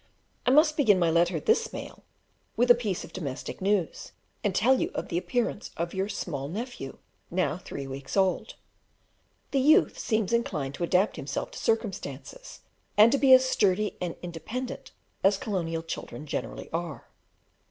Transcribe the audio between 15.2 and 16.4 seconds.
as colonial children